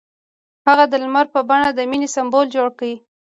هغه 0.67 0.85
د 0.91 0.93
لمر 1.03 1.25
په 1.35 1.39
بڼه 1.49 1.69
د 1.73 1.79
مینې 1.89 2.07
سمبول 2.15 2.45
جوړ 2.55 2.67
کړ. 2.79 2.91